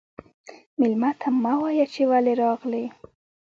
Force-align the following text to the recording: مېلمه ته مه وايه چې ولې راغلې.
مېلمه 0.79 1.11
ته 1.19 1.27
مه 1.43 1.53
وايه 1.61 1.85
چې 1.93 2.01
ولې 2.11 2.33
راغلې. 2.43 2.85